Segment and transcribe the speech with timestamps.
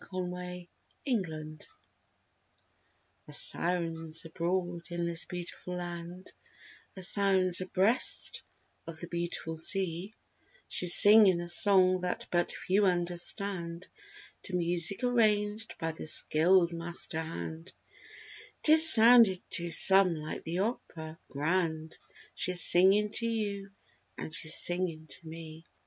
[0.01, 0.07] THE
[1.05, 1.59] SIREN SONG
[3.27, 6.33] A Siren's abroad in this beautiful land;
[6.97, 8.41] A Siren's abreast
[8.87, 10.15] of the beautiful sea;
[10.67, 13.87] She's singing a song that but few understand,
[14.45, 17.71] To music arranged by the skilled master hand;
[18.63, 21.99] 'Tis sounding to some like the opera, Grand—
[22.33, 23.69] She's singing to you
[24.17, 25.63] and she's singing to me.